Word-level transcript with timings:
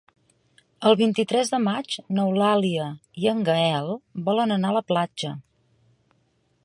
El 0.91 0.95
vint-i-tres 1.01 1.51
de 1.55 1.59
maig 1.65 1.97
n'Eulàlia 2.19 2.87
i 3.25 3.29
en 3.33 3.45
Gaël 3.51 3.93
volen 4.31 4.57
anar 4.59 4.73
a 4.75 4.77
la 4.81 4.85
platja. 4.93 5.35